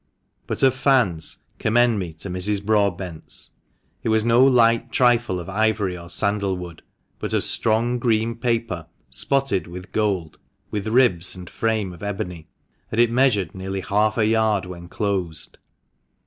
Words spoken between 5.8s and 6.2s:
or